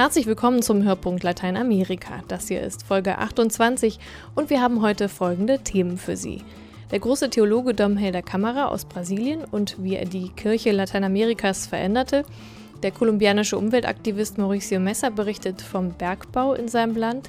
Herzlich 0.00 0.24
willkommen 0.24 0.62
zum 0.62 0.82
Hörpunkt 0.82 1.22
Lateinamerika. 1.24 2.22
Das 2.26 2.48
hier 2.48 2.62
ist 2.62 2.84
Folge 2.84 3.18
28 3.18 3.98
und 4.34 4.48
wir 4.48 4.62
haben 4.62 4.80
heute 4.80 5.10
folgende 5.10 5.58
Themen 5.58 5.98
für 5.98 6.16
Sie. 6.16 6.42
Der 6.90 7.00
große 7.00 7.28
Theologe 7.28 7.74
Dom 7.74 7.98
Helder 7.98 8.22
Camara 8.22 8.68
aus 8.68 8.86
Brasilien 8.86 9.44
und 9.44 9.76
wie 9.84 9.96
er 9.96 10.06
die 10.06 10.30
Kirche 10.30 10.72
Lateinamerikas 10.72 11.66
veränderte. 11.66 12.24
Der 12.82 12.92
kolumbianische 12.92 13.58
Umweltaktivist 13.58 14.38
Mauricio 14.38 14.80
Messa 14.80 15.10
berichtet 15.10 15.60
vom 15.60 15.92
Bergbau 15.92 16.54
in 16.54 16.68
seinem 16.68 16.96
Land. 16.96 17.28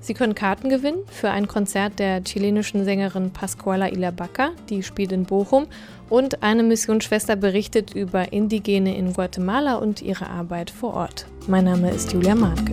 Sie 0.00 0.14
können 0.14 0.34
Karten 0.34 0.68
gewinnen 0.68 0.98
für 1.10 1.30
ein 1.30 1.48
Konzert 1.48 1.98
der 1.98 2.22
chilenischen 2.22 2.84
Sängerin 2.84 3.30
Pascuala 3.30 3.88
Ilabaca, 3.88 4.50
die 4.68 4.82
spielt 4.82 5.12
in 5.12 5.24
Bochum, 5.24 5.66
und 6.08 6.42
eine 6.42 6.62
Missionsschwester 6.62 7.36
berichtet 7.36 7.94
über 7.94 8.32
Indigene 8.32 8.96
in 8.96 9.12
Guatemala 9.12 9.76
und 9.76 10.00
ihre 10.00 10.28
Arbeit 10.28 10.70
vor 10.70 10.94
Ort. 10.94 11.26
Mein 11.46 11.64
Name 11.64 11.90
ist 11.90 12.12
Julia 12.12 12.34
Mahnke. 12.34 12.72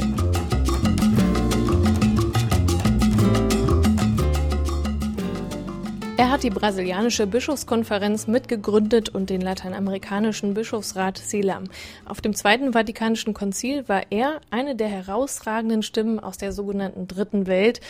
Die 6.45 6.51
brasilianische 6.51 7.25
Bischofskonferenz 7.25 8.27
mitgegründet 8.27 9.09
und 9.09 9.31
den 9.31 9.41
lateinamerikanischen 9.41 10.53
Bischofsrat 10.53 11.17
SILAM. 11.17 11.63
Auf 12.05 12.21
dem 12.21 12.35
Zweiten 12.35 12.73
Vatikanischen 12.73 13.33
Konzil 13.33 13.89
war 13.89 14.03
er 14.11 14.41
eine 14.51 14.75
der 14.75 14.87
herausragenden 14.87 15.81
Stimmen 15.81 16.19
aus 16.19 16.37
der 16.37 16.51
sogenannten 16.51 17.07
Dritten 17.07 17.47
Welt, 17.47 17.81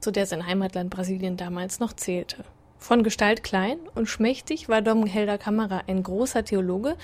zu 0.00 0.10
der 0.10 0.26
sein 0.26 0.44
Heimatland 0.44 0.90
Brasilien 0.90 1.36
damals 1.36 1.78
noch 1.78 1.92
zählte. 1.92 2.38
Von 2.78 3.04
Gestalt 3.04 3.44
klein 3.44 3.76
und 3.94 4.08
schmächtig 4.08 4.68
war 4.68 4.82
Dom 4.82 5.06
Helder 5.06 5.38
Kamera 5.38 5.82
ein 5.86 6.02
großer 6.02 6.44
Theologe, 6.44 6.96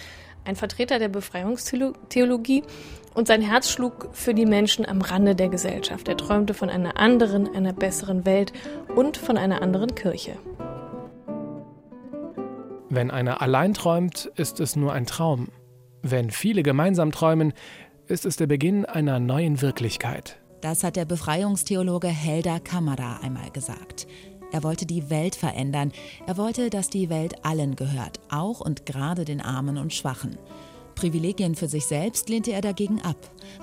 ein 0.44 0.56
Vertreter 0.56 0.98
der 0.98 1.08
Befreiungstheologie 1.08 2.64
und 3.14 3.28
sein 3.28 3.42
Herz 3.42 3.70
schlug 3.70 4.08
für 4.12 4.34
die 4.34 4.46
Menschen 4.46 4.84
am 4.84 5.02
Rande 5.02 5.36
der 5.36 5.50
Gesellschaft. 5.50 6.08
Er 6.08 6.16
träumte 6.16 6.52
von 6.52 6.68
einer 6.68 6.96
anderen, 6.96 7.54
einer 7.54 7.72
besseren 7.72 8.26
Welt 8.26 8.52
und 8.96 9.16
von 9.16 9.38
einer 9.38 9.62
anderen 9.62 9.94
Kirche. 9.94 10.36
Wenn 12.96 13.10
einer 13.10 13.42
allein 13.42 13.74
träumt, 13.74 14.24
ist 14.36 14.58
es 14.58 14.74
nur 14.74 14.94
ein 14.94 15.04
Traum. 15.04 15.48
Wenn 16.00 16.30
viele 16.30 16.62
gemeinsam 16.62 17.12
träumen, 17.12 17.52
ist 18.06 18.24
es 18.24 18.36
der 18.36 18.46
Beginn 18.46 18.86
einer 18.86 19.20
neuen 19.20 19.60
Wirklichkeit. 19.60 20.38
Das 20.62 20.82
hat 20.82 20.96
der 20.96 21.04
Befreiungstheologe 21.04 22.08
Helder 22.08 22.58
Kamada 22.58 23.18
einmal 23.22 23.50
gesagt. 23.50 24.06
Er 24.50 24.62
wollte 24.62 24.86
die 24.86 25.10
Welt 25.10 25.34
verändern. 25.34 25.92
Er 26.26 26.38
wollte, 26.38 26.70
dass 26.70 26.88
die 26.88 27.10
Welt 27.10 27.44
allen 27.44 27.76
gehört, 27.76 28.18
auch 28.30 28.62
und 28.62 28.86
gerade 28.86 29.26
den 29.26 29.42
Armen 29.42 29.76
und 29.76 29.92
Schwachen. 29.92 30.38
Privilegien 30.96 31.54
für 31.54 31.68
sich 31.68 31.86
selbst 31.86 32.28
lehnte 32.30 32.52
er 32.52 32.62
dagegen 32.62 33.02
ab. 33.02 33.16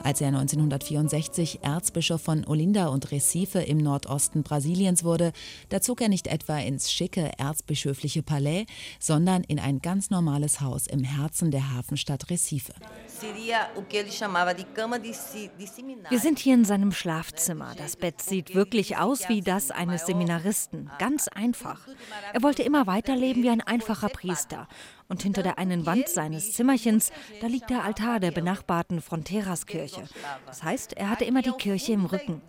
Als 0.03 0.22
er 0.22 0.28
1964 0.28 1.64
Erzbischof 1.64 2.22
von 2.22 2.45
Olinda 2.48 2.88
und 2.88 3.12
Recife 3.12 3.59
im 3.59 3.80
Nordosten 3.80 4.44
Brasiliens 4.44 5.03
wurde, 5.03 5.34
da 5.70 5.81
zog 5.81 6.02
er 6.02 6.09
nicht 6.09 6.28
etwa 6.28 6.58
ins 6.59 6.92
schicke 6.92 7.31
erzbischöfliche 7.38 8.22
Palais, 8.22 8.66
sondern 9.00 9.44
in 9.44 9.59
ein 9.59 9.80
ganz 9.80 10.12
normales 10.12 10.62
Haus 10.62 10.86
im 10.88 11.03
Herzen 11.03 11.50
der 11.50 11.73
Hafenstadt 11.75 12.30
Recife. 12.30 12.73
Wir 16.09 16.20
sind 16.20 16.40
hier 16.40 16.53
in 16.53 16.66
seinem 16.66 16.92
Schlafzimmer. 16.92 17.73
Das 17.75 17.95
Bett 17.95 18.22
sieht 18.22 18.53
wirklich 18.53 18.97
aus 18.97 19.28
wie 19.28 19.42
das 19.42 19.72
eines 19.72 20.06
Seminaristen. 20.06 20.92
Ganz 21.00 21.28
einfach. 21.30 21.88
Er 22.31 22.44
wollte 22.44 22.62
immer 22.62 22.86
weiterleben 22.86 23.42
wie 23.42 23.50
ein 23.50 23.62
einfacher 23.62 24.09
Priester. 24.09 24.68
Und 25.14 25.22
hinter 25.22 25.44
der 25.44 25.59
einen 25.59 25.86
Wand 25.86 26.09
seines 26.09 26.53
Zimmerchens, 26.53 27.11
da 27.39 27.45
liegt 27.45 27.69
der 27.69 27.83
Altar 27.83 28.19
der 28.19 28.31
benachbarten 28.31 29.00
Fronteras-Kirche. 29.00 30.06
Das 30.47 30.63
heißt, 30.63 30.94
er 30.94 31.12
hatte 31.12 31.24
immer 31.24 31.44
die 31.44 31.51
Kirche 31.51 31.94
im 31.94 32.06
Rücken. 32.06 32.41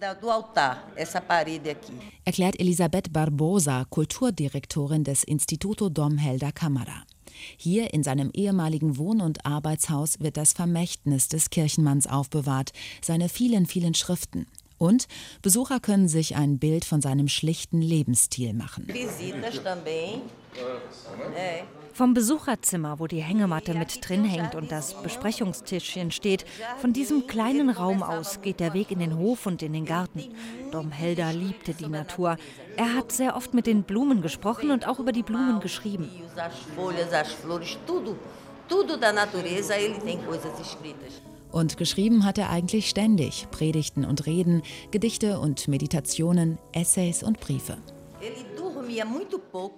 Erklärt 2.25 2.59
Elisabeth 2.59 3.13
Barbosa, 3.13 3.85
Kulturdirektorin 3.91 5.05
des 5.05 5.25
Instituto 5.25 5.91
Dom 5.91 6.17
Helder 6.17 6.53
Camara. 6.53 7.03
Hier 7.59 7.93
in 7.93 8.03
seinem 8.03 8.31
ehemaligen 8.33 8.97
Wohn- 8.97 9.21
und 9.21 9.45
Arbeitshaus 9.45 10.21
wird 10.21 10.39
das 10.39 10.55
Vermächtnis 10.55 11.29
des 11.29 11.51
Kirchenmanns 11.51 12.07
aufbewahrt, 12.07 12.73
seine 13.03 13.29
vielen, 13.29 13.67
vielen 13.67 13.93
Schriften. 13.93 14.47
Und 14.79 15.07
Besucher 15.43 15.81
können 15.81 16.09
sich 16.09 16.35
ein 16.35 16.59
Bild 16.59 16.87
von 16.87 17.03
seinem 17.03 17.29
schlichten 17.29 17.83
Lebensstil 17.83 18.55
machen. 18.55 18.87
Também. 20.55 21.65
Vom 21.95 22.13
Besucherzimmer, 22.13 22.99
wo 22.99 23.07
die 23.07 23.23
Hängematte 23.23 23.73
mit 23.73 24.09
drin 24.09 24.25
hängt 24.25 24.57
und 24.57 24.73
das 24.73 25.01
Besprechungstischchen 25.01 26.11
steht, 26.11 26.45
von 26.79 26.93
diesem 26.93 27.29
kleinen 27.29 27.71
Raum 27.71 28.03
aus 28.03 28.41
geht 28.43 28.59
der 28.59 28.75
Weg 28.75 28.91
in 28.91 28.99
den 28.99 29.17
Hof 29.17 29.47
und 29.47 29.63
in 29.63 29.73
den 29.73 29.85
Garten. 29.85 30.25
Dom 30.73 30.91
Helder 30.91 31.33
liebte 31.33 31.73
die 31.73 31.87
Natur. 31.87 32.37
Er 32.77 32.95
hat 32.95 33.13
sehr 33.13 33.37
oft 33.37 33.55
mit 33.55 33.69
den 33.69 33.85
Blumen 33.85 34.23
gesprochen 34.23 34.73
und 34.73 34.89
auch 34.89 34.99
über 34.99 35.13
die 35.13 35.23
Blumen 35.23 35.61
geschrieben. 35.61 36.11
Und 41.53 41.77
geschrieben 41.77 42.25
hat 42.25 42.39
er 42.39 42.51
eigentlich 42.51 42.89
ständig 42.89 43.47
Predigten 43.53 44.05
und 44.05 44.27
Reden, 44.27 44.63
Gedichte 44.91 45.39
und 45.39 45.69
Meditationen, 45.69 46.59
Essays 46.73 47.23
und 47.23 47.39
Briefe. 47.39 47.77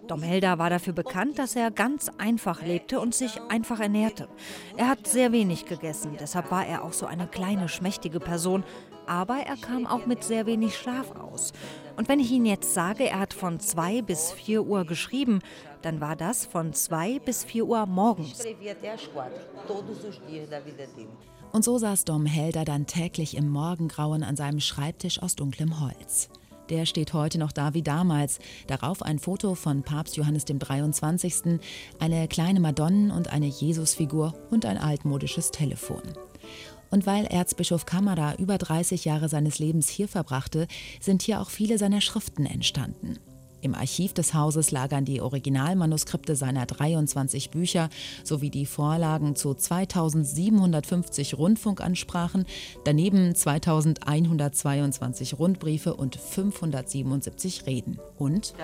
Dom 0.07 0.23
Helder 0.23 0.59
war 0.59 0.71
dafür 0.71 0.93
bekannt, 0.93 1.39
dass 1.39 1.57
er 1.57 1.71
ganz 1.71 2.11
einfach 2.19 2.63
lebte 2.63 3.01
und 3.01 3.15
sich 3.15 3.41
einfach 3.49 3.81
ernährte. 3.81 4.29
Er 4.77 4.89
hat 4.89 5.07
sehr 5.07 5.33
wenig 5.33 5.67
gegessen, 5.67 6.17
deshalb 6.19 6.51
war 6.51 6.67
er 6.67 6.85
auch 6.85 6.93
so 6.93 7.07
eine 7.07 7.27
kleine, 7.27 7.69
schmächtige 7.69 8.21
Person. 8.21 8.65
Aber 9.07 9.37
er 9.37 9.57
kam 9.57 9.87
auch 9.87 10.07
mit 10.07 10.25
sehr 10.25 10.47
wenig 10.47 10.77
Schlaf 10.77 11.13
aus. 11.13 11.53
Und 11.97 12.09
wenn 12.09 12.19
ich 12.19 12.31
Ihnen 12.33 12.47
jetzt 12.47 12.75
sage, 12.75 13.09
er 13.09 13.21
hat 13.21 13.33
von 13.33 13.61
2 13.61 14.03
bis 14.03 14.33
4 14.33 14.67
Uhr 14.67 14.85
geschrieben, 14.85 15.41
dann 15.83 16.01
war 16.01 16.17
das 16.17 16.45
von 16.45 16.73
2 16.73 17.21
bis 17.21 17.45
4 17.45 17.67
Uhr 17.67 17.87
morgens. 17.87 18.45
Und 21.53 21.65
so 21.65 21.79
saß 21.79 22.05
Dom 22.05 22.27
Helder 22.27 22.65
dann 22.65 22.87
täglich 22.87 23.37
im 23.37 23.49
Morgengrauen 23.49 24.25
an 24.25 24.35
seinem 24.37 24.61
Schreibtisch 24.61 25.23
aus 25.23 25.37
dunklem 25.37 25.81
Holz. 25.81 26.29
Der 26.69 26.87
steht 26.87 27.13
heute 27.13 27.39
noch 27.39 27.53
da 27.53 27.75
wie 27.75 27.83
damals. 27.83 28.39
Darauf 28.67 29.03
ein 29.03 29.19
Foto 29.19 29.55
von 29.55 29.83
Papst 29.83 30.17
Johannes 30.17 30.45
dem 30.45 30.59
23., 30.59 31.61
eine 31.99 32.29
kleine 32.29 32.61
Madonnen 32.61 33.11
und 33.11 33.33
eine 33.33 33.47
Jesusfigur 33.47 34.35
und 34.51 34.67
ein 34.67 34.79
altmodisches 34.79 35.51
Telefon. 35.51 36.03
Und 36.91 37.07
weil 37.07 37.27
Erzbischof 37.27 37.87
Kamera 37.87 38.35
über 38.37 38.59
30 38.59 39.05
Jahre 39.05 39.29
seines 39.29 39.59
Lebens 39.59 39.89
hier 39.89 40.09
verbrachte, 40.09 40.67
sind 41.01 41.23
hier 41.23 41.41
auch 41.41 41.51
viele 41.51 41.79
seiner 41.79 42.01
Schriften 42.01 42.47
entstanden. 42.47 43.19
Im 43.63 43.75
Archiv 43.75 44.13
des 44.13 44.35
Hauses 44.35 44.71
lagern 44.71 45.05
die 45.05 45.21
Originalmanuskripte 45.21 46.37
seiner 46.37 46.67
23 46.67 47.51
Bücher 47.51 47.89
sowie 48.23 48.51
die 48.51 48.67
Vorlagen 48.67 49.35
zu 49.35 49.55
2750 49.55 51.39
Rundfunkansprachen, 51.39 52.45
daneben 52.85 53.35
2122 53.35 55.39
Rundbriefe 55.39 55.95
und 55.95 56.17
577 56.17 57.67
Reden. 57.67 57.99
Und 58.19 58.55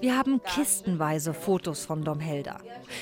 wir 0.00 0.16
haben 0.16 0.40
kistenweise 0.42 1.34
Fotos 1.34 1.84
von 1.84 2.04
Dom 2.04 2.20
Helder. 2.20 2.58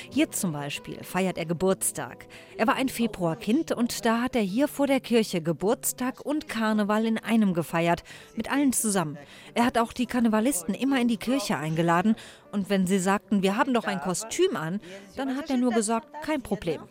Hier 0.09 0.31
zum 0.31 0.51
Beispiel 0.51 1.03
feiert 1.03 1.37
er 1.37 1.45
Geburtstag. 1.45 2.25
Er 2.57 2.67
war 2.67 2.75
ein 2.75 2.89
Februarkind 2.89 3.71
und 3.71 4.05
da 4.05 4.21
hat 4.21 4.35
er 4.35 4.41
hier 4.41 4.67
vor 4.67 4.87
der 4.87 4.99
Kirche 4.99 5.41
Geburtstag 5.41 6.25
und 6.25 6.47
Karneval 6.47 7.05
in 7.05 7.17
einem 7.17 7.53
gefeiert, 7.53 8.03
mit 8.35 8.51
allen 8.51 8.73
zusammen. 8.73 9.17
Er 9.53 9.65
hat 9.65 9.77
auch 9.77 9.93
die 9.93 10.05
Karnevalisten 10.05 10.64
immer 10.73 10.99
in 10.99 11.07
die 11.07 11.17
Kirche 11.17 11.57
eingeladen 11.57 12.15
und 12.51 12.69
wenn 12.69 12.87
sie 12.87 12.99
sagten, 12.99 13.43
wir 13.43 13.57
haben 13.57 13.73
doch 13.73 13.85
ein 13.85 13.99
Kostüm 13.99 14.55
an, 14.55 14.79
dann 15.15 15.35
hat 15.35 15.49
er 15.49 15.57
nur 15.57 15.71
gesagt, 15.71 16.07
kein 16.23 16.41
Problem. 16.41 16.81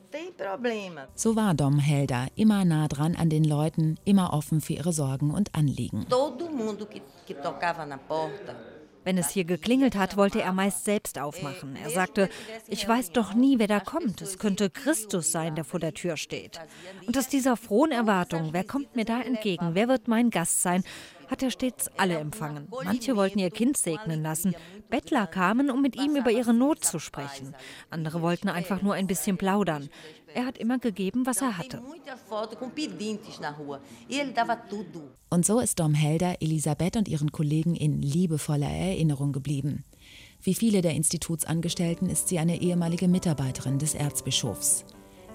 So 1.15 1.37
war 1.37 1.55
Dom 1.55 1.79
Helder 1.79 2.27
immer 2.37 2.65
nah 2.65 2.89
dran 2.89 3.17
an 3.17 3.31
den 3.31 3.45
Leuten, 3.45 3.97
immer 4.05 4.33
offen 4.33 4.61
für 4.61 4.75
ihre 4.75 4.93
Sorgen 4.93 5.31
und 5.31 5.55
Anliegen. 5.55 6.07
Wenn 9.05 9.19
es 9.19 9.31
hier 9.31 9.45
geklingelt 9.45 9.97
hat, 9.97 10.17
wollte 10.17 10.41
er 10.41 10.53
meist 10.53 10.85
selbst 10.85 11.19
aufmachen. 11.19 11.77
Er 11.77 11.91
sagte, 11.91 12.31
ich 12.69 12.89
weiß 12.89 13.13
doch 13.13 13.35
nie, 13.35 13.59
wer 13.59 13.69
da 13.69 13.79
kommt. 13.79 14.23
Es 14.23 14.39
könnte 14.39 14.71
Christus 14.71 15.31
sein, 15.31 15.55
der 15.55 15.65
vor 15.65 15.79
der 15.79 15.93
Tür 15.93 16.17
steht. 16.17 16.59
Und 17.07 17.17
aus 17.19 17.29
dieser 17.29 17.57
frohen 17.57 17.93
Erwartung, 17.93 18.53
wer 18.53 18.65
kommt 18.65 18.97
mir 18.97 19.05
da 19.05 19.21
entgegen, 19.21 19.71
wer 19.75 19.89
wird 19.89 20.09
mein 20.09 20.31
Gast 20.31 20.63
sein, 20.63 20.85
hat 21.35 21.43
er 21.43 21.51
stets 21.51 21.91
alle 21.97 22.17
empfangen. 22.17 22.69
Manche 22.85 23.17
wollten 23.17 23.41
ihr 23.41 23.51
Kind 23.51 23.77
segnen 23.77 24.23
lassen. 24.23 24.55
Bettler 24.89 25.27
kamen, 25.27 25.69
um 25.69 25.83
mit 25.83 25.97
ihm 25.97 26.15
über 26.15 26.31
ihre 26.31 26.55
Not 26.55 26.85
zu 26.85 27.01
sprechen. 27.01 27.57
Andere 27.91 28.23
wollten 28.23 28.49
einfach 28.49 28.83
nur 28.83 28.95
ein 28.95 29.09
bisschen 29.09 29.37
plaudern. 29.37 29.89
Er 30.33 30.47
hat 30.47 30.59
immer 30.59 30.79
gegeben, 30.79 31.27
was 31.27 31.43
er 31.43 31.59
hatte. 31.59 31.83
Und 35.29 35.45
so 35.45 35.59
ist 35.59 35.81
Dom 35.81 35.95
Helder 35.95 36.37
Elisabeth 36.41 36.97
und 36.97 37.09
ihren 37.09 37.33
Kollegen 37.33 37.75
in 37.75 38.01
liebevoller 38.01 38.71
Erinnerung 38.71 39.33
geblieben. 39.33 39.83
Wie 40.41 40.55
viele 40.55 40.83
der 40.83 40.95
Institutsangestellten 40.95 42.09
ist 42.09 42.29
sie 42.29 42.39
eine 42.39 42.61
ehemalige 42.61 43.09
Mitarbeiterin 43.09 43.81
des 43.81 43.97
Erzbischofs. 43.97 44.85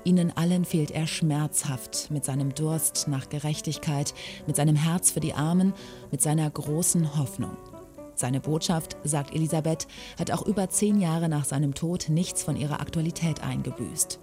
Ihnen 0.09 0.35
allen 0.35 0.65
fehlt 0.65 0.89
er 0.89 1.05
schmerzhaft 1.05 2.09
mit 2.09 2.25
seinem 2.25 2.55
Durst 2.55 3.07
nach 3.07 3.29
Gerechtigkeit, 3.29 4.15
mit 4.47 4.55
seinem 4.55 4.75
Herz 4.75 5.11
für 5.11 5.19
die 5.19 5.35
Armen, 5.35 5.71
mit 6.09 6.19
seiner 6.19 6.49
großen 6.49 7.15
Hoffnung. 7.15 7.55
Seine 8.15 8.39
Botschaft, 8.39 8.97
sagt 9.03 9.35
Elisabeth, 9.35 9.85
hat 10.17 10.31
auch 10.31 10.47
über 10.47 10.67
zehn 10.67 10.99
Jahre 10.99 11.29
nach 11.29 11.45
seinem 11.45 11.75
Tod 11.75 12.09
nichts 12.09 12.41
von 12.41 12.55
ihrer 12.55 12.81
Aktualität 12.81 13.43
eingebüßt. 13.43 14.19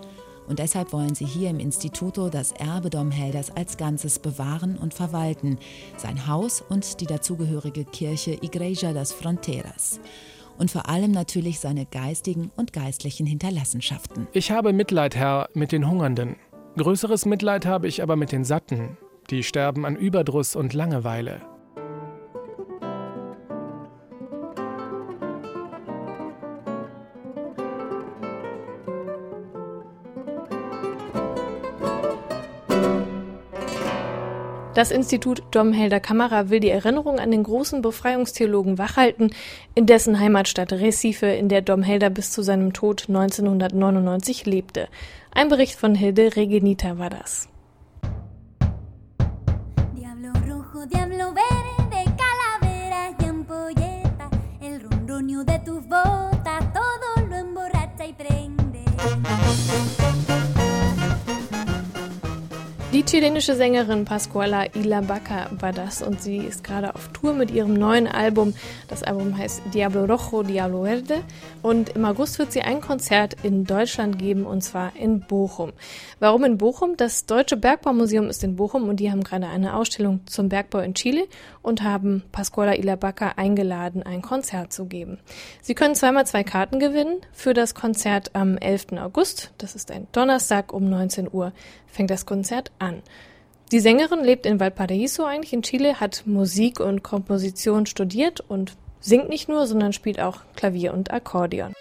Und 0.49 0.59
deshalb 0.59 0.93
wollen 0.93 1.15
sie 1.15 1.25
hier 1.25 1.51
im 1.51 1.61
Instituto 1.61 2.31
das 2.31 2.51
Erbe 2.51 2.91
Domhelders 2.91 3.53
als 3.53 3.77
Ganzes 3.77 4.19
bewahren 4.19 4.79
und 4.79 4.93
verwalten, 4.93 5.57
sein 5.99 6.27
Haus 6.27 6.65
und 6.69 7.01
die 7.01 7.07
dazugehörige 7.07 7.85
Kirche 7.85 8.33
Igreja 8.33 8.93
das 8.93 9.13
Fronteras. 9.13 10.01
Und 10.59 10.71
vor 10.71 10.89
allem 10.89 11.11
natürlich 11.11 11.61
seine 11.61 11.87
geistigen 11.87 12.51
und 12.57 12.73
geistlichen 12.73 13.27
Hinterlassenschaften. 13.27 14.27
Ich 14.33 14.51
habe 14.51 14.73
Mitleid, 14.73 15.17
Herr, 15.17 15.49
mit 15.55 15.73
den 15.73 15.89
Hungernden. 15.89 16.37
Größeres 16.77 17.27
Mitleid 17.27 17.67
habe 17.67 17.89
ich 17.89 18.03
aber 18.03 18.17
mit 18.17 18.33
den 18.33 18.45
Satten. 18.45 18.97
Die 19.31 19.43
sterben 19.43 19.85
an 19.85 19.97
Überdruss 19.97 20.55
und 20.57 20.73
Langeweile. 20.75 21.41
Das 34.77 34.91
Institut 34.91 35.43
Domhelder 35.53 36.01
Kamera 36.01 36.51
will 36.51 36.61
die 36.61 36.69
Erinnerung 36.69 37.19
an 37.19 37.31
den 37.31 37.45
großen 37.45 37.81
Befreiungstheologen 37.81 38.77
wachhalten, 38.77 39.31
in 39.75 39.87
dessen 39.87 40.21
Heimatstadt 40.21 40.71
Recife, 40.71 41.25
in 41.25 41.49
der 41.49 41.63
Domhelder 41.63 42.11
bis 42.11 42.31
zu 42.31 42.43
seinem 42.43 42.75
Tod 42.75 43.07
1999 43.09 44.45
lebte. 44.45 44.89
Ein 45.33 45.49
Bericht 45.49 45.81
von 45.81 45.95
Hilde 45.95 46.37
Regenita 46.37 46.99
war 46.99 47.09
das. 47.09 47.49
Diablo 49.97 50.33
rojo, 50.47 50.87
Diablo 50.87 51.33
verde, 51.33 52.05
calaveras 52.21 53.15
y 54.61 54.67
el 54.67 54.83
ronronio 54.83 55.43
de 55.43 55.59
tus 55.61 55.76
chilenische 63.07 63.55
Sängerin 63.55 64.05
Pascuala 64.05 64.65
Ilabaca 64.75 65.49
war 65.61 65.73
das 65.73 66.03
und 66.03 66.21
sie 66.21 66.39
ist 66.39 66.65
gerade 66.65 66.93
auf 66.93 67.09
Tour 67.13 67.35
mit 67.35 67.53
ihrem 67.53 67.73
neuen 67.73 68.09
Album. 68.09 68.53
Das 68.89 69.05
Album 69.05 69.39
heißt 69.39 69.63
Diablo 69.73 70.07
Rojo, 70.07 70.43
Diablo 70.43 70.83
Verde 70.83 71.23
und 71.63 71.91
im 71.91 72.05
August 72.05 72.41
wird 72.41 72.51
sie 72.51 72.63
ein 72.63 72.81
Konzert 72.81 73.37
in 73.45 73.65
Deutschland 73.65 74.19
geben 74.19 74.45
und 74.45 74.63
zwar 74.63 74.97
in 74.97 75.21
Bochum. 75.21 75.73
Warum 76.19 76.43
in 76.43 76.59
Bochum? 76.59 76.97
Das 76.97 77.27
Deutsche 77.27 77.57
Bergbaumuseum 77.57 78.29
ist 78.29 78.43
in 78.43 78.57
Bochum 78.57 78.89
und 78.89 78.99
die 78.99 79.13
haben 79.13 79.23
gerade 79.23 79.47
eine 79.47 79.77
Ausstellung 79.77 80.21
zum 80.27 80.49
Bergbau 80.49 80.81
in 80.81 80.95
Chile 80.95 81.29
und 81.63 81.85
haben 81.85 82.25
Pascuala 82.33 82.75
Ilabaca 82.75 83.35
eingeladen, 83.37 84.03
ein 84.03 84.21
Konzert 84.21 84.73
zu 84.73 84.87
geben. 84.87 85.19
Sie 85.63 85.75
können 85.75 85.95
zweimal 85.95 86.27
zwei 86.27 86.43
Karten 86.43 86.81
gewinnen 86.81 87.21
für 87.33 87.55
das 87.55 87.77
Konzert 87.77 88.35
am 88.35 88.59
11. 88.59 88.95
August. 88.99 89.53
Das 89.59 89.77
ist 89.77 89.93
ein 89.93 90.09
Donnerstag 90.11 90.73
um 90.73 90.91
19 90.91 91.29
Uhr 91.33 91.53
fängt 91.97 92.11
das 92.11 92.27
Konzert 92.27 92.71
an. 92.79 92.96
Die 93.73 93.81
Sängerin 93.81 94.23
lebt 94.23 94.47
in 94.47 94.61
Valparaiso 94.61 95.25
eigentlich 95.25 95.53
in 95.53 95.63
Chile, 95.63 95.99
hat 95.99 96.23
Musik 96.25 96.79
und 96.79 97.03
Komposition 97.03 97.87
studiert 97.87 98.41
und 98.41 98.77
singt 99.01 99.29
nicht 99.29 99.49
nur, 99.49 99.67
sondern 99.67 99.93
spielt 99.93 100.21
auch 100.21 100.39
Klavier 100.55 100.95
und 100.95 101.11
Akkordeon. 101.11 101.73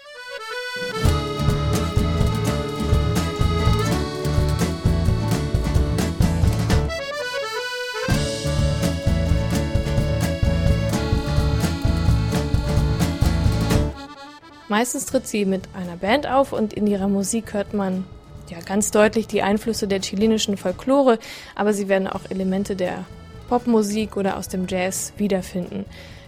Meistens 14.68 15.06
tritt 15.06 15.28
sie 15.28 15.44
mit 15.44 15.68
einer 15.74 15.96
Band 15.96 16.26
auf 16.26 16.52
und 16.52 16.72
in 16.72 16.88
ihrer 16.88 17.06
Musik 17.06 17.54
hört 17.54 17.72
man 17.72 18.04
ja 18.50 18.58
ganz 18.60 18.90
deutlich 18.90 19.26
die 19.26 19.42
Einflüsse 19.42 19.88
der 19.88 20.00
chilenischen 20.00 20.56
Folklore, 20.56 21.18
aber 21.54 21.72
sie 21.72 21.88
werden 21.88 22.06
auch 22.08 22.22
Elemente 22.28 22.76
der 22.76 23.04
Popmusik 23.48 24.16
oder 24.16 24.36
aus 24.36 24.48
dem 24.48 24.66
Jazz 24.68 25.12
wiederfinden. 25.16 25.84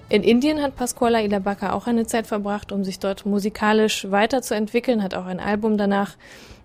In 0.08 0.22
Indien 0.22 0.62
hat 0.62 0.76
Pasquala 0.76 1.20
Ilabaca 1.20 1.72
auch 1.72 1.86
eine 1.86 2.06
Zeit 2.06 2.26
verbracht, 2.26 2.72
um 2.72 2.82
sich 2.82 2.98
dort 2.98 3.26
musikalisch 3.26 4.10
weiterzuentwickeln, 4.10 5.02
hat 5.02 5.14
auch 5.14 5.26
ein 5.26 5.40
Album 5.40 5.76
danach 5.76 6.16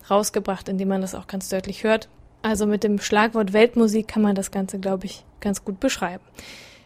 rausgebracht, 0.09 0.69
in 0.69 0.77
dem 0.77 0.87
man 0.87 1.01
das 1.01 1.15
auch 1.15 1.27
ganz 1.27 1.49
deutlich 1.49 1.83
hört. 1.83 2.07
Also 2.41 2.65
mit 2.65 2.83
dem 2.83 2.99
Schlagwort 2.99 3.51
Weltmusik 3.51 4.07
kann 4.07 4.21
man 4.21 4.35
das 4.35 4.51
Ganze, 4.51 4.79
glaube 4.79 5.05
ich, 5.05 5.23
ganz 5.41 5.65
gut 5.65 5.79
beschreiben. 5.79 6.23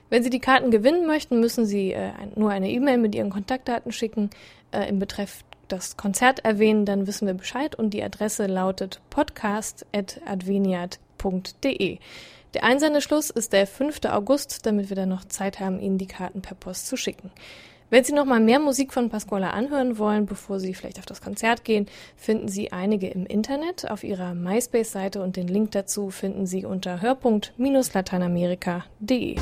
Wenn 0.10 0.24
Sie 0.24 0.30
die 0.30 0.40
Karten 0.40 0.72
gewinnen 0.72 1.06
möchten, 1.06 1.40
müssen 1.40 1.66
Sie 1.66 1.92
äh, 1.92 2.12
nur 2.36 2.50
eine 2.50 2.72
E-Mail 2.72 2.98
mit 2.98 3.14
Ihren 3.14 3.30
Kontaktdaten 3.30 3.92
schicken 3.92 4.30
äh, 4.72 4.88
im 4.88 5.00
Betreff 5.00 5.44
das 5.68 5.98
Konzert 5.98 6.46
erwähnen, 6.46 6.86
dann 6.86 7.08
wissen 7.08 7.28
wir 7.28 7.34
Bescheid 7.34 7.76
und 7.76 7.94
die 7.94 8.04
Adresse 8.04 8.48
lautet 8.48 9.02
podcast.adveniat.de. 9.10 11.98
Der 12.54 12.64
Einsendeschluss 12.64 13.30
ist 13.30 13.52
der 13.54 13.68
5. 13.68 14.06
August, 14.06 14.66
damit 14.66 14.90
wir 14.90 14.96
dann 14.96 15.10
noch 15.10 15.26
Zeit 15.26 15.60
haben, 15.60 15.80
Ihnen 15.80 15.98
die 15.98 16.08
Karten 16.08 16.42
per 16.42 16.56
Post 16.56 16.88
zu 16.88 16.96
schicken. 16.98 17.32
Wenn 17.90 18.04
Sie 18.04 18.14
noch 18.14 18.26
mal 18.26 18.42
mehr 18.42 18.60
Musik 18.60 18.92
von 18.92 19.10
Pasquala 19.10 19.52
anhören 19.52 19.98
wollen, 19.98 20.26
bevor 20.26 20.60
Sie 20.60 20.74
vielleicht 20.74 21.00
auf 21.00 21.06
das 21.06 21.22
Konzert 21.22 21.64
gehen, 21.64 21.86
finden 22.18 22.50
Sie 22.50 22.74
einige 22.74 23.08
im 23.08 23.26
Internet 23.26 23.90
auf 23.90 24.04
ihrer 24.04 24.34
MySpace-Seite 24.34 25.22
und 25.22 25.38
den 25.38 25.48
Link 25.48 25.72
dazu 25.72 26.10
finden 26.10 26.46
Sie 26.46 26.66
unter 26.66 27.02
hörpunkt-lateinamerika.de. 27.02 29.38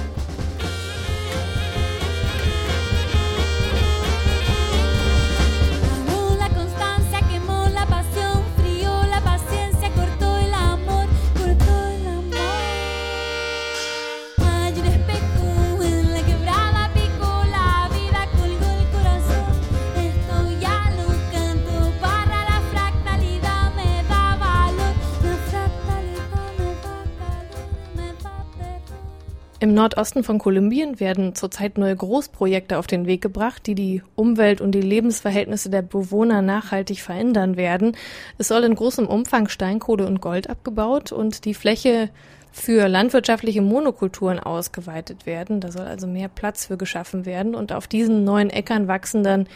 Nordosten 29.75 30.23
von 30.23 30.39
Kolumbien 30.39 30.99
werden 30.99 31.35
zurzeit 31.35 31.77
neue 31.77 31.95
Großprojekte 31.95 32.77
auf 32.77 32.87
den 32.87 33.05
Weg 33.05 33.21
gebracht, 33.21 33.67
die 33.67 33.75
die 33.75 34.01
Umwelt 34.15 34.61
und 34.61 34.71
die 34.71 34.81
Lebensverhältnisse 34.81 35.69
der 35.69 35.83
Bewohner 35.83 36.41
nachhaltig 36.41 37.01
verändern 37.01 37.57
werden. 37.57 37.95
Es 38.37 38.47
soll 38.47 38.63
in 38.63 38.73
großem 38.73 39.05
Umfang 39.05 39.47
Steinkohle 39.47 40.07
und 40.07 40.21
Gold 40.21 40.49
abgebaut 40.49 41.11
und 41.11 41.45
die 41.45 41.53
Fläche 41.53 42.09
für 42.51 42.87
landwirtschaftliche 42.87 43.61
Monokulturen 43.61 44.39
ausgeweitet 44.39 45.25
werden. 45.25 45.59
Da 45.59 45.71
soll 45.71 45.85
also 45.85 46.07
mehr 46.07 46.29
Platz 46.29 46.65
für 46.67 46.77
geschaffen 46.77 47.25
werden 47.25 47.53
und 47.53 47.73
auf 47.73 47.87
diesen 47.87 48.23
neuen 48.23 48.49
Äckern 48.49 48.87
wachsen 48.87 49.23
dann 49.23 49.47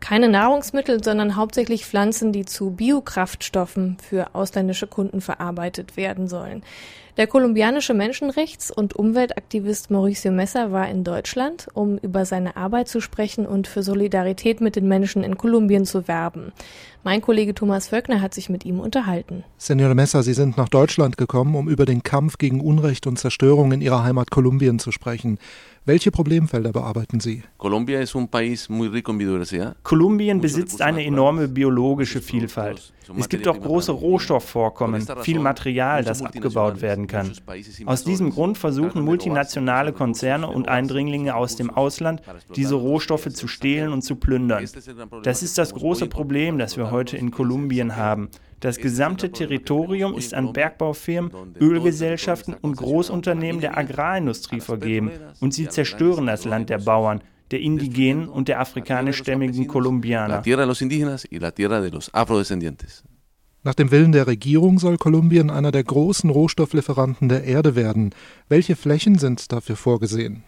keine 0.00 0.28
Nahrungsmittel, 0.28 1.02
sondern 1.02 1.36
hauptsächlich 1.36 1.86
Pflanzen, 1.86 2.32
die 2.32 2.44
zu 2.44 2.72
Biokraftstoffen 2.72 3.96
für 4.02 4.34
ausländische 4.34 4.86
Kunden 4.86 5.22
verarbeitet 5.22 5.96
werden 5.96 6.28
sollen. 6.28 6.62
Der 7.16 7.28
kolumbianische 7.28 7.92
Menschenrechts- 7.92 8.72
und 8.72 8.96
Umweltaktivist 8.96 9.88
Mauricio 9.88 10.32
Messa 10.32 10.72
war 10.72 10.88
in 10.88 11.04
Deutschland, 11.04 11.68
um 11.72 11.96
über 11.98 12.24
seine 12.24 12.56
Arbeit 12.56 12.88
zu 12.88 13.00
sprechen 13.00 13.46
und 13.46 13.68
für 13.68 13.84
Solidarität 13.84 14.60
mit 14.60 14.74
den 14.74 14.88
Menschen 14.88 15.22
in 15.22 15.38
Kolumbien 15.38 15.86
zu 15.86 16.08
werben. 16.08 16.52
Mein 17.04 17.20
Kollege 17.20 17.54
Thomas 17.54 17.88
Völkner 17.88 18.20
hat 18.20 18.34
sich 18.34 18.48
mit 18.48 18.64
ihm 18.64 18.80
unterhalten. 18.80 19.44
Senor 19.58 19.94
Messa, 19.94 20.22
Sie 20.24 20.32
sind 20.32 20.56
nach 20.56 20.70
Deutschland 20.70 21.16
gekommen, 21.16 21.54
um 21.54 21.68
über 21.68 21.84
den 21.84 22.02
Kampf 22.02 22.38
gegen 22.38 22.60
Unrecht 22.60 23.06
und 23.06 23.18
Zerstörung 23.18 23.70
in 23.72 23.80
Ihrer 23.80 24.02
Heimat 24.02 24.30
Kolumbien 24.30 24.78
zu 24.78 24.90
sprechen. 24.90 25.38
Welche 25.84 26.10
Problemfelder 26.10 26.72
bearbeiten 26.72 27.20
Sie? 27.20 27.42
Kolumbien 27.58 28.00
besitzt 30.40 30.80
eine 30.80 31.04
enorme 31.04 31.46
biologische 31.48 32.22
Vielfalt. 32.22 32.94
Es 33.18 33.28
gibt 33.28 33.46
auch 33.46 33.60
große 33.60 33.92
Rohstoffvorkommen, 33.92 35.06
viel 35.20 35.40
Material, 35.40 36.02
das 36.02 36.22
abgebaut 36.22 36.80
werden 36.80 37.03
kann. 37.06 37.32
Aus 37.86 38.04
diesem 38.04 38.30
Grund 38.30 38.58
versuchen 38.58 39.02
multinationale 39.02 39.92
Konzerne 39.92 40.48
und 40.48 40.68
Eindringlinge 40.68 41.34
aus 41.34 41.56
dem 41.56 41.70
Ausland, 41.70 42.22
diese 42.56 42.74
Rohstoffe 42.74 43.32
zu 43.32 43.48
stehlen 43.48 43.92
und 43.92 44.02
zu 44.02 44.16
plündern. 44.16 44.68
Das 45.22 45.42
ist 45.42 45.58
das 45.58 45.74
große 45.74 46.06
Problem, 46.06 46.58
das 46.58 46.76
wir 46.76 46.90
heute 46.90 47.16
in 47.16 47.30
Kolumbien 47.30 47.96
haben. 47.96 48.28
Das 48.60 48.78
gesamte 48.78 49.30
Territorium 49.30 50.16
ist 50.16 50.32
an 50.32 50.52
Bergbaufirmen, 50.52 51.30
Ölgesellschaften 51.60 52.54
und 52.54 52.76
Großunternehmen 52.76 53.60
der 53.60 53.76
Agrarindustrie 53.76 54.60
vergeben 54.60 55.10
und 55.40 55.52
sie 55.52 55.68
zerstören 55.68 56.26
das 56.26 56.44
Land 56.44 56.70
der 56.70 56.78
Bauern, 56.78 57.20
der 57.50 57.60
indigenen 57.60 58.28
und 58.28 58.48
der 58.48 58.60
afrikanischstämmigen 58.60 59.66
Kolumbianer. 59.66 60.42
Nach 63.66 63.74
dem 63.74 63.90
Willen 63.90 64.12
der 64.12 64.26
Regierung 64.26 64.78
soll 64.78 64.98
Kolumbien 64.98 65.48
einer 65.48 65.72
der 65.72 65.84
großen 65.84 66.28
Rohstofflieferanten 66.28 67.30
der 67.30 67.44
Erde 67.44 67.74
werden. 67.74 68.14
Welche 68.50 68.76
Flächen 68.76 69.18
sind 69.18 69.50
dafür 69.52 69.76
vorgesehen? 69.76 70.44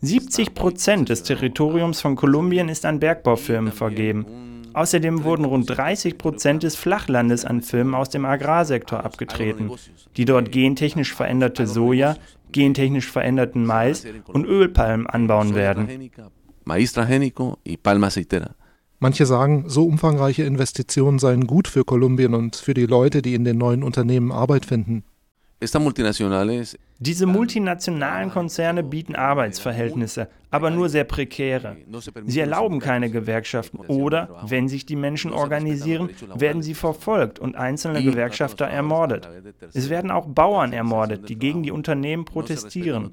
70 0.00 0.54
Prozent 0.54 1.08
des 1.08 1.24
Territoriums 1.24 2.00
von 2.00 2.14
Kolumbien 2.14 2.68
ist 2.68 2.86
an 2.86 3.00
Bergbaufirmen 3.00 3.72
vergeben. 3.72 4.26
Außerdem 4.74 5.24
wurden 5.24 5.44
rund 5.44 5.68
30 5.68 6.18
Prozent 6.18 6.62
des 6.62 6.76
Flachlandes 6.76 7.44
an 7.44 7.62
Firmen 7.62 7.96
aus 7.96 8.10
dem 8.10 8.24
Agrarsektor 8.24 9.02
abgetreten, 9.02 9.72
die 10.16 10.24
dort 10.24 10.52
gentechnisch 10.52 11.14
veränderte 11.14 11.66
Soja, 11.66 12.16
gentechnisch 12.52 13.10
veränderten 13.10 13.66
Mais 13.66 14.06
und 14.28 14.44
Ölpalmen 14.44 15.08
anbauen 15.08 15.56
werden. 15.56 15.88
Manche 18.98 19.26
sagen, 19.26 19.64
so 19.68 19.84
umfangreiche 19.84 20.44
Investitionen 20.44 21.18
seien 21.18 21.46
gut 21.46 21.68
für 21.68 21.84
Kolumbien 21.84 22.34
und 22.34 22.56
für 22.56 22.72
die 22.72 22.86
Leute, 22.86 23.20
die 23.20 23.34
in 23.34 23.44
den 23.44 23.58
neuen 23.58 23.82
Unternehmen 23.82 24.32
Arbeit 24.32 24.64
finden. 24.64 25.04
Diese 25.58 27.26
multinationalen 27.26 28.30
Konzerne 28.30 28.82
bieten 28.82 29.14
Arbeitsverhältnisse, 29.14 30.28
aber 30.50 30.70
nur 30.70 30.90
sehr 30.90 31.04
prekäre. 31.04 31.78
Sie 32.26 32.40
erlauben 32.40 32.78
keine 32.78 33.08
Gewerkschaften 33.10 33.78
oder, 33.78 34.44
wenn 34.46 34.68
sich 34.68 34.84
die 34.84 34.96
Menschen 34.96 35.32
organisieren, 35.32 36.10
werden 36.34 36.60
sie 36.60 36.74
verfolgt 36.74 37.38
und 37.38 37.56
einzelne 37.56 38.02
Gewerkschafter 38.02 38.66
ermordet. 38.66 39.28
Es 39.72 39.88
werden 39.88 40.10
auch 40.10 40.26
Bauern 40.26 40.74
ermordet, 40.74 41.30
die 41.30 41.38
gegen 41.38 41.62
die 41.62 41.70
Unternehmen 41.70 42.26
protestieren. 42.26 43.10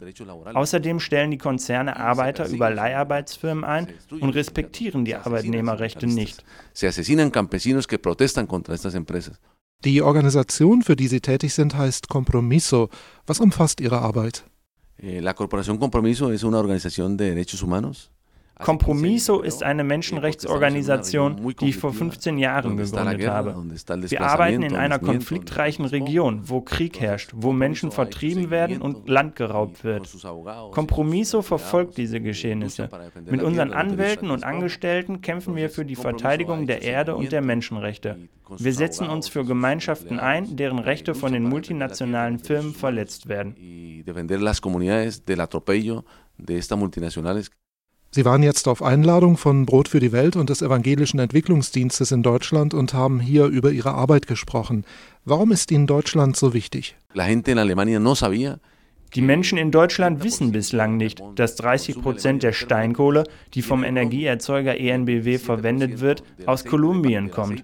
Außerdem 0.53 0.99
stellen 0.99 1.31
die 1.31 1.37
Konzerne 1.37 1.95
Arbeiter 1.95 2.49
über 2.49 2.69
Leiharbeitsfirmen 2.69 3.63
ein 3.63 3.87
und 4.19 4.31
respektieren 4.31 5.05
die 5.05 5.15
Arbeitnehmerrechte 5.15 6.07
nicht. 6.07 6.43
Se 6.73 6.87
asesinan 6.87 7.31
campesinos 7.31 7.87
que 7.87 7.97
protestan 7.97 8.47
contra 8.47 8.73
estas 8.73 8.95
empresas. 8.95 9.39
Die 9.85 10.01
Organisation, 10.01 10.81
für 10.81 10.95
die 10.95 11.09
Sie 11.09 11.19
tätig 11.19 11.53
sind, 11.53 11.75
heißt 11.75 12.07
Compromiso. 12.07 12.89
Was 13.27 13.41
umfasst 13.41 13.81
Ihre 13.81 13.99
Arbeit? 13.99 14.45
Eh, 14.97 15.19
la 15.19 15.33
Corporación 15.33 15.77
Compromiso 15.77 16.31
es 16.31 16.43
una 16.43 16.59
organización 16.59 17.17
de 17.17 17.31
derechos 17.31 17.61
humanos 17.61 18.09
Compromiso 18.59 19.41
ist 19.41 19.63
eine 19.63 19.83
Menschenrechtsorganisation, 19.83 21.53
die 21.59 21.69
ich 21.69 21.77
vor 21.77 21.91
15 21.91 22.37
Jahren 22.37 22.77
gegründet 22.77 23.27
habe. 23.27 23.55
Wir 24.09 24.21
arbeiten 24.21 24.61
in 24.61 24.75
einer 24.75 24.99
konfliktreichen 24.99 25.85
Region, 25.85 26.41
wo 26.45 26.61
Krieg 26.61 26.99
herrscht, 26.99 27.31
wo 27.35 27.51
Menschen 27.51 27.91
vertrieben 27.91 28.51
werden 28.51 28.81
und 28.81 29.09
Land 29.09 29.35
geraubt 29.35 29.83
wird. 29.83 30.09
Compromiso 30.71 31.41
verfolgt 31.41 31.97
diese 31.97 32.21
Geschehnisse. 32.21 32.89
Mit 33.25 33.41
unseren 33.41 33.73
Anwälten 33.73 34.29
und 34.29 34.43
Angestellten 34.43 35.21
kämpfen 35.21 35.55
wir 35.55 35.69
für 35.69 35.85
die 35.85 35.95
Verteidigung 35.95 36.67
der 36.67 36.83
Erde 36.83 37.15
und 37.15 37.31
der 37.31 37.41
Menschenrechte. 37.41 38.17
Wir 38.57 38.73
setzen 38.73 39.07
uns 39.07 39.27
für 39.27 39.45
Gemeinschaften 39.45 40.19
ein, 40.19 40.55
deren 40.55 40.79
Rechte 40.79 41.15
von 41.15 41.33
den 41.33 41.43
multinationalen 41.43 42.39
Firmen 42.39 42.73
verletzt 42.73 43.27
werden. 43.27 43.55
Sie 48.15 48.25
waren 48.25 48.43
jetzt 48.43 48.67
auf 48.67 48.83
Einladung 48.83 49.37
von 49.37 49.65
Brot 49.65 49.87
für 49.87 49.99
die 49.99 50.11
Welt 50.11 50.35
und 50.35 50.51
des 50.51 50.61
Evangelischen 50.61 51.19
Entwicklungsdienstes 51.19 52.11
in 52.11 52.21
Deutschland 52.21 52.75
und 52.75 52.93
haben 52.93 53.19
hier 53.19 53.45
über 53.45 53.71
Ihre 53.71 53.95
Arbeit 53.95 54.27
gesprochen. 54.27 54.85
Warum 55.25 55.51
ist 55.51 55.71
Ihnen 55.71 55.87
Deutschland 55.87 56.37
so 56.37 56.53
wichtig? 56.53 56.95
Die 59.15 59.21
Menschen 59.21 59.57
in 59.57 59.71
Deutschland 59.71 60.23
wissen 60.23 60.51
bislang 60.51 60.97
nicht, 60.97 61.23
dass 61.33 61.55
30 61.55 62.03
Prozent 62.03 62.43
der 62.43 62.53
Steinkohle, 62.53 63.23
die 63.55 63.63
vom 63.63 63.83
Energieerzeuger 63.83 64.79
ENBW 64.79 65.39
verwendet 65.39 65.99
wird, 65.99 66.23
aus 66.45 66.65
Kolumbien 66.65 67.31
kommt. 67.31 67.63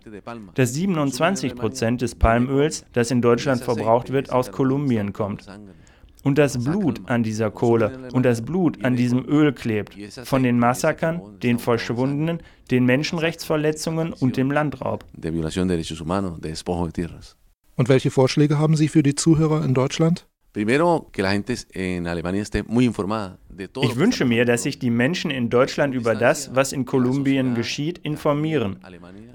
Dass 0.56 0.74
27 0.74 1.54
Prozent 1.54 2.02
des 2.02 2.16
Palmöls, 2.16 2.86
das 2.94 3.12
in 3.12 3.22
Deutschland 3.22 3.62
verbraucht 3.62 4.12
wird, 4.12 4.32
aus 4.32 4.52
Kolumbien 4.52 5.14
kommt 5.14 5.46
und 6.24 6.38
das 6.38 6.64
Blut 6.64 7.02
an 7.06 7.24
dieser 7.24 7.52
Kohle 7.52 8.10
und 8.14 8.24
das 8.24 8.42
Blut 8.42 8.84
an 8.84 8.96
diesem 8.96 9.26
Öl 9.28 9.54
klebt, 9.54 9.96
von 10.24 10.44
den 10.44 10.60
Massakern, 10.60 11.22
den 11.42 11.60
Verschwundenen, 11.60 12.40
den 12.72 12.86
Menschenrechtsverletzungen 12.86 14.14
und 14.14 14.38
dem 14.38 14.52
Landraub. 14.52 15.06
Und 17.76 17.90
welche 17.90 18.12
Vorschläge 18.12 18.60
haben 18.60 18.76
Sie 18.76 18.88
für 18.88 19.04
die 19.04 19.16
Zuhörer 19.16 19.64
in 19.64 19.74
Deutschland? 19.74 20.26
Primero, 20.52 21.08
que 21.12 21.22
la 21.22 21.32
gente 21.32 21.56
en 21.74 22.08
Alemania 22.08 22.42
esté 22.42 22.64
muy 22.68 22.86
informada 22.86 23.38
ich 23.58 23.96
wünsche 23.96 24.26
mir, 24.26 24.46
dass 24.46 24.64
sich 24.64 24.80
die 24.80 24.90
Menschen 24.90 25.32
in 25.32 25.50
Deutschland 25.50 25.96
über 25.96 26.16
das, 26.16 26.56
was 26.56 26.72
in 26.72 26.86
Kolumbien 26.86 27.56
geschieht, 27.56 27.98
informieren. 28.00 28.78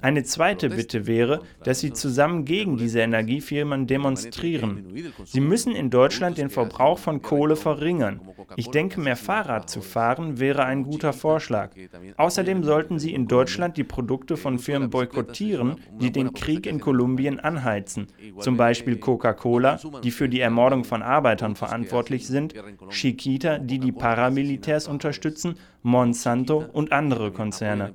Eine 0.01 0.23
zweite 0.23 0.69
Bitte 0.69 1.05
wäre, 1.05 1.41
dass 1.63 1.79
sie 1.79 1.93
zusammen 1.93 2.45
gegen 2.45 2.77
diese 2.77 2.99
Energiefirmen 2.99 3.87
demonstrieren. 3.87 4.85
Sie 5.25 5.41
müssen 5.41 5.75
in 5.75 5.89
Deutschland 5.89 6.37
den 6.37 6.49
Verbrauch 6.49 6.97
von 6.97 7.21
Kohle 7.21 7.55
verringern. 7.55 8.21
Ich 8.55 8.69
denke, 8.69 8.99
mehr 9.01 9.15
Fahrrad 9.15 9.69
zu 9.69 9.81
fahren 9.81 10.39
wäre 10.39 10.65
ein 10.65 10.83
guter 10.83 11.13
Vorschlag. 11.13 11.71
Außerdem 12.17 12.63
sollten 12.63 12.99
sie 12.99 13.13
in 13.13 13.27
Deutschland 13.27 13.77
die 13.77 13.83
Produkte 13.83 14.37
von 14.37 14.59
Firmen 14.59 14.89
boykottieren, 14.89 15.77
die 15.99 16.11
den 16.11 16.33
Krieg 16.33 16.65
in 16.67 16.79
Kolumbien 16.79 17.39
anheizen. 17.39 18.07
Zum 18.39 18.57
Beispiel 18.57 18.97
Coca-Cola, 18.97 19.79
die 20.03 20.11
für 20.11 20.29
die 20.29 20.39
Ermordung 20.39 20.83
von 20.83 21.01
Arbeitern 21.01 21.55
verantwortlich 21.55 22.27
sind, 22.27 22.53
Chiquita, 22.89 23.57
die 23.57 23.79
die 23.79 23.91
Paramilitärs 24.05 24.87
unterstützen, 24.87 25.55
Monsanto 25.81 26.63
und 26.73 26.91
andere 26.91 27.31
Konzerne. 27.31 27.91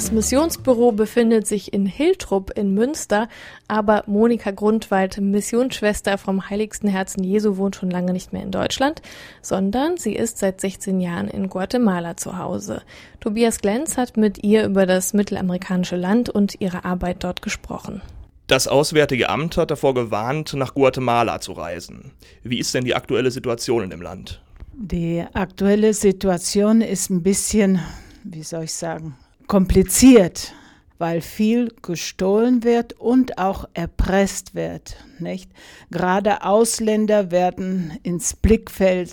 Das 0.00 0.12
Missionsbüro 0.12 0.92
befindet 0.92 1.46
sich 1.46 1.74
in 1.74 1.84
Hiltrup 1.84 2.56
in 2.56 2.72
Münster, 2.72 3.28
aber 3.68 4.02
Monika 4.06 4.50
Grundwald, 4.50 5.20
Missionsschwester 5.20 6.16
vom 6.16 6.48
Heiligsten 6.48 6.88
Herzen 6.88 7.22
Jesu, 7.22 7.58
wohnt 7.58 7.76
schon 7.76 7.90
lange 7.90 8.14
nicht 8.14 8.32
mehr 8.32 8.42
in 8.42 8.50
Deutschland, 8.50 9.02
sondern 9.42 9.98
sie 9.98 10.14
ist 10.14 10.38
seit 10.38 10.58
16 10.58 11.02
Jahren 11.02 11.28
in 11.28 11.50
Guatemala 11.50 12.16
zu 12.16 12.38
Hause. 12.38 12.80
Tobias 13.20 13.58
Glenz 13.58 13.98
hat 13.98 14.16
mit 14.16 14.42
ihr 14.42 14.64
über 14.64 14.86
das 14.86 15.12
mittelamerikanische 15.12 15.96
Land 15.96 16.30
und 16.30 16.58
ihre 16.62 16.86
Arbeit 16.86 17.22
dort 17.22 17.42
gesprochen. 17.42 18.00
Das 18.46 18.68
Auswärtige 18.68 19.28
Amt 19.28 19.58
hat 19.58 19.70
davor 19.70 19.92
gewarnt, 19.92 20.54
nach 20.54 20.72
Guatemala 20.72 21.42
zu 21.42 21.52
reisen. 21.52 22.12
Wie 22.42 22.58
ist 22.58 22.72
denn 22.72 22.86
die 22.86 22.94
aktuelle 22.94 23.30
Situation 23.30 23.84
in 23.84 23.90
dem 23.90 24.00
Land? 24.00 24.40
Die 24.72 25.22
aktuelle 25.34 25.92
Situation 25.92 26.80
ist 26.80 27.10
ein 27.10 27.22
bisschen, 27.22 27.80
wie 28.24 28.42
soll 28.42 28.64
ich 28.64 28.72
sagen, 28.72 29.14
kompliziert, 29.50 30.54
weil 30.98 31.20
viel 31.20 31.74
gestohlen 31.82 32.62
wird 32.62 32.92
und 32.92 33.36
auch 33.38 33.68
erpresst 33.74 34.54
wird. 34.54 34.96
Nicht? 35.18 35.50
Gerade 35.90 36.44
Ausländer 36.44 37.32
werden 37.32 37.98
ins 38.04 38.36
Blickfeld 38.36 39.10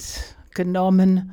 genommen. 0.54 1.32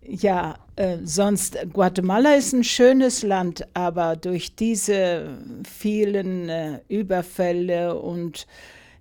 Ja, 0.00 0.54
äh, 0.76 0.96
sonst 1.04 1.58
Guatemala 1.70 2.32
ist 2.32 2.54
ein 2.54 2.64
schönes 2.64 3.22
Land, 3.22 3.68
aber 3.74 4.16
durch 4.16 4.56
diese 4.56 5.36
vielen 5.70 6.48
äh, 6.48 6.80
Überfälle 6.88 7.94
und 7.94 8.46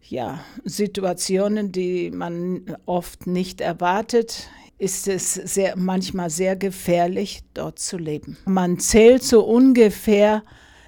ja, 0.09 0.43
Situationen, 0.65 1.71
die 1.71 2.11
man 2.11 2.75
oft 2.85 3.25
nicht 3.25 3.61
erwartet, 3.61 4.49
ist 4.79 5.07
es 5.09 5.33
sehr, 5.33 5.75
manchmal 5.75 6.29
sehr 6.29 6.55
gefährlich, 6.55 7.41
dort 7.53 7.79
zu 7.79 7.97
leben. 7.97 8.37
Man 8.45 8.79
zählt 8.79 9.23
so 9.23 9.43
ungefähr 9.43 10.43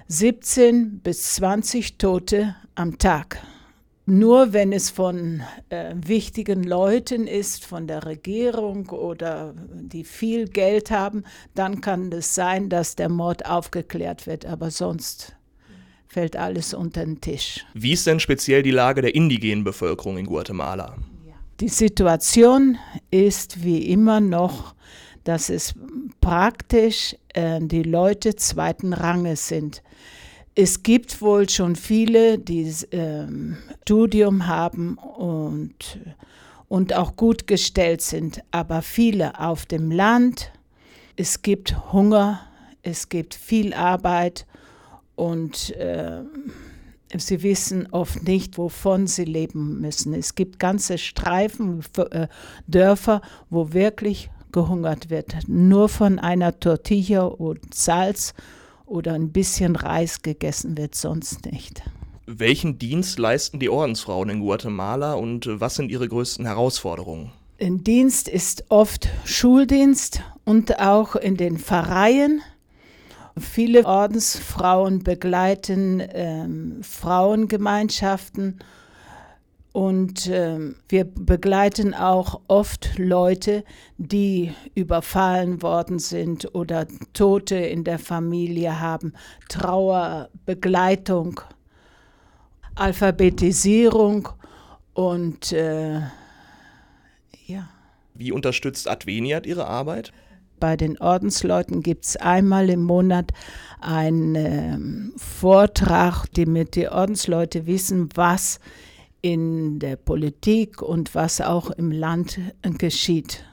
17 0.08 1.00
bis 1.00 1.34
20 1.34 1.98
Tote 1.98 2.56
am 2.74 2.98
Tag. 2.98 3.40
Nur 4.04 4.52
wenn 4.52 4.72
es 4.72 4.90
von 4.90 5.42
äh, 5.68 5.94
wichtigen 5.94 6.64
Leuten 6.64 7.28
ist, 7.28 7.64
von 7.64 7.86
der 7.86 8.04
Regierung 8.04 8.88
oder 8.88 9.54
die 9.72 10.04
viel 10.04 10.48
Geld 10.48 10.90
haben, 10.90 11.22
dann 11.54 11.80
kann 11.80 12.10
es 12.10 12.34
sein, 12.34 12.68
dass 12.68 12.96
der 12.96 13.08
Mord 13.08 13.46
aufgeklärt 13.46 14.26
wird, 14.26 14.44
aber 14.44 14.72
sonst 14.72 15.36
fällt 16.08 16.36
alles 16.36 16.74
unter 16.74 17.04
den 17.04 17.20
Tisch. 17.20 17.64
Wie 17.74 17.92
ist 17.92 18.06
denn 18.06 18.20
speziell 18.20 18.62
die 18.62 18.72
Lage 18.72 19.02
der 19.02 19.14
indigenen 19.14 19.64
Bevölkerung 19.64 20.18
in 20.18 20.26
Guatemala? 20.26 20.96
Die 21.60 21.68
Situation 21.68 22.78
ist 23.10 23.62
wie 23.62 23.90
immer 23.90 24.20
noch, 24.20 24.74
dass 25.24 25.48
es 25.48 25.74
praktisch 26.20 27.16
äh, 27.34 27.60
die 27.60 27.82
Leute 27.82 28.34
zweiten 28.36 28.92
Ranges 28.92 29.48
sind. 29.48 29.82
Es 30.54 30.82
gibt 30.82 31.22
wohl 31.22 31.48
schon 31.48 31.76
viele, 31.76 32.38
die 32.38 32.62
äh, 32.90 33.26
Studium 33.82 34.46
haben 34.46 34.98
und, 34.98 36.00
und 36.68 36.94
auch 36.94 37.16
gut 37.16 37.46
gestellt 37.46 38.02
sind, 38.02 38.42
aber 38.50 38.82
viele 38.82 39.38
auf 39.40 39.64
dem 39.64 39.90
Land. 39.90 40.52
Es 41.16 41.42
gibt 41.42 41.92
Hunger, 41.92 42.40
es 42.82 43.08
gibt 43.08 43.34
viel 43.34 43.72
Arbeit 43.72 44.46
und 45.14 45.70
äh, 45.76 46.22
sie 47.20 47.42
wissen 47.42 47.88
oft 47.90 48.22
nicht, 48.22 48.58
wovon 48.58 49.06
sie 49.06 49.24
leben 49.24 49.80
müssen. 49.80 50.14
Es 50.14 50.34
gibt 50.34 50.58
ganze 50.58 50.98
Streifen, 50.98 51.82
äh, 52.10 52.28
Dörfer, 52.66 53.20
wo 53.50 53.72
wirklich 53.72 54.30
gehungert 54.52 55.10
wird. 55.10 55.36
Nur 55.48 55.88
von 55.88 56.18
einer 56.18 56.58
Tortilla 56.58 57.22
und 57.24 57.74
Salz 57.74 58.34
oder 58.86 59.14
ein 59.14 59.32
bisschen 59.32 59.76
Reis 59.76 60.22
gegessen 60.22 60.76
wird, 60.76 60.94
sonst 60.94 61.46
nicht. 61.46 61.82
Welchen 62.26 62.78
Dienst 62.78 63.18
leisten 63.18 63.58
die 63.58 63.68
Ordensfrauen 63.68 64.28
in 64.28 64.40
Guatemala 64.40 65.14
und 65.14 65.48
was 65.50 65.74
sind 65.74 65.90
ihre 65.90 66.08
größten 66.08 66.46
Herausforderungen? 66.46 67.32
Ein 67.60 67.84
Dienst 67.84 68.28
ist 68.28 68.64
oft 68.68 69.08
Schuldienst 69.24 70.20
und 70.44 70.80
auch 70.80 71.16
in 71.16 71.36
den 71.36 71.58
Pfarreien. 71.58 72.42
Viele 73.38 73.86
Ordensfrauen 73.86 75.02
begleiten 75.02 76.02
ähm, 76.12 76.82
Frauengemeinschaften 76.82 78.58
und 79.72 80.28
ähm, 80.30 80.76
wir 80.88 81.04
begleiten 81.04 81.94
auch 81.94 82.42
oft 82.46 82.98
Leute, 82.98 83.64
die 83.96 84.52
überfallen 84.74 85.62
worden 85.62 85.98
sind 85.98 86.54
oder 86.54 86.86
Tote 87.14 87.56
in 87.56 87.82
der 87.82 87.98
Familie 87.98 88.80
haben, 88.80 89.14
Trauerbegleitung, 89.48 91.40
Alphabetisierung 92.74 94.28
und 94.92 95.52
äh, 95.52 96.00
ja. 97.46 97.68
Wie 98.14 98.30
unterstützt 98.30 98.88
Adveniat 98.88 99.46
Ihre 99.46 99.66
Arbeit? 99.66 100.12
Bei 100.62 100.76
den 100.76 100.96
Ordensleuten 101.00 101.82
gibt 101.82 102.04
es 102.04 102.16
einmal 102.16 102.70
im 102.70 102.84
Monat 102.84 103.32
einen 103.80 104.36
äh, 104.36 105.18
Vortrag, 105.18 106.26
damit 106.34 106.76
die 106.76 106.88
Ordensleute 106.88 107.66
wissen, 107.66 108.10
was 108.14 108.60
in 109.22 109.80
der 109.80 109.96
Politik 109.96 110.80
und 110.80 111.16
was 111.16 111.40
auch 111.40 111.70
im 111.70 111.90
Land 111.90 112.38
geschieht. 112.78 113.44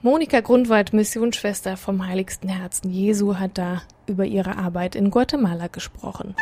Monika 0.00 0.40
Grundwald, 0.40 0.94
Missionsschwester 0.94 1.76
vom 1.76 2.06
Heiligsten 2.06 2.48
Herzen 2.48 2.88
Jesu, 2.88 3.34
hat 3.34 3.58
da 3.58 3.82
über 4.06 4.24
ihre 4.24 4.56
Arbeit 4.56 4.94
in 4.94 5.10
Guatemala 5.10 5.66
gesprochen. 5.66 6.34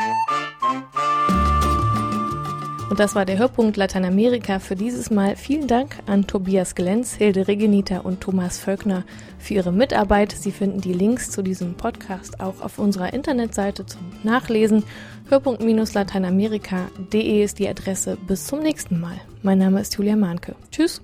Und 2.93 3.01
das 3.01 3.15
war 3.15 3.25
der 3.25 3.39
Hörpunkt 3.39 3.79
Lateinamerika 3.79 4.59
für 4.59 4.77
dieses 4.77 5.11
Mal. 5.11 5.35
Vielen 5.35 5.67
Dank 5.67 5.97
an 6.05 6.27
Tobias 6.27 6.75
Glenz, 6.75 7.15
Hilde 7.15 7.49
Regenita 7.49 8.01
und 8.01 8.21
Thomas 8.21 8.59
Völkner 8.59 9.05
für 9.39 9.55
ihre 9.55 9.73
Mitarbeit. 9.73 10.33
Sie 10.33 10.53
finden 10.53 10.83
die 10.83 10.93
Links 10.93 11.31
zu 11.31 11.41
diesem 11.41 11.73
Podcast 11.73 12.41
auch 12.41 12.61
auf 12.61 12.79
unserer 12.79 13.15
Internetseite 13.15 13.87
zum 13.87 14.03
Nachlesen. 14.25 14.85
Hörpunkt-lateinamerika.de 15.31 17.43
ist 17.43 17.61
die 17.61 17.69
Adresse. 17.71 18.19
Bis 18.27 18.47
zum 18.47 18.59
nächsten 18.59 19.01
Mal. 19.01 19.17
Mein 19.41 19.57
Name 19.57 19.81
ist 19.81 19.97
Julia 19.97 20.17
Mahnke. 20.17 20.55
Tschüss. 20.71 21.01